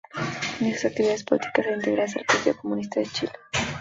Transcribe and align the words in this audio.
Inició 0.59 0.79
sus 0.79 0.85
actividades 0.85 1.23
políticas 1.23 1.67
al 1.67 1.75
integrarse 1.75 2.17
al 2.19 2.25
Partido 2.25 2.57
Comunista 2.57 3.01
de 3.01 3.05
Chile. 3.05 3.31